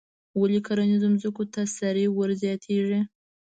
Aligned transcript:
ولې 0.39 0.59
کرنیزو 0.67 1.07
ځمکو 1.21 1.43
ته 1.53 1.61
سرې 1.77 2.05
ور 2.15 2.29
زیاتیږي؟ 2.41 3.01